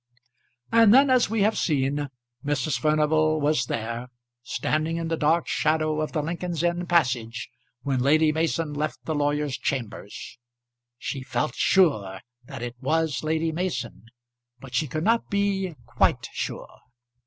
[0.71, 2.09] And then, as we have seen,
[2.43, 2.79] Mrs.
[2.79, 4.07] Furnival was there,
[4.41, 7.51] standing in the dark shadow of the Lincoln's Inn passage,
[7.83, 10.39] when Lady Mason left the lawyer's chambers.
[10.97, 14.05] She felt sure that it was Lady Mason,
[14.59, 16.79] but she could not be quite sure.